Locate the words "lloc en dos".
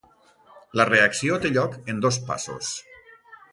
1.57-2.19